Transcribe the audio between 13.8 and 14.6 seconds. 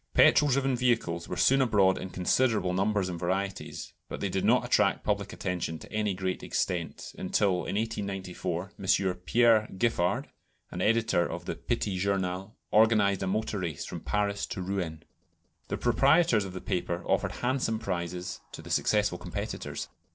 from Paris to